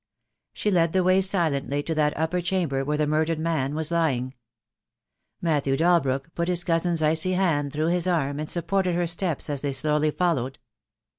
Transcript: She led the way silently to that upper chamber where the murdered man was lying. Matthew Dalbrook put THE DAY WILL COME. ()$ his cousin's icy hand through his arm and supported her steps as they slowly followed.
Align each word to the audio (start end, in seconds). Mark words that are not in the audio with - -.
She 0.53 0.71
led 0.71 0.93
the 0.93 1.03
way 1.03 1.21
silently 1.21 1.83
to 1.83 1.93
that 1.93 2.17
upper 2.17 2.41
chamber 2.41 2.83
where 2.83 2.97
the 2.97 3.05
murdered 3.05 3.37
man 3.37 3.75
was 3.75 3.91
lying. 3.91 4.33
Matthew 5.41 5.77
Dalbrook 5.77 6.33
put 6.33 6.47
THE 6.47 6.53
DAY 6.53 6.53
WILL 6.53 6.53
COME. 6.53 6.53
()$ 6.53 6.53
his 6.53 6.63
cousin's 6.63 7.03
icy 7.03 7.33
hand 7.33 7.71
through 7.71 7.89
his 7.89 8.07
arm 8.07 8.39
and 8.39 8.49
supported 8.49 8.95
her 8.95 9.05
steps 9.05 9.47
as 9.47 9.61
they 9.61 9.73
slowly 9.73 10.09
followed. 10.09 10.57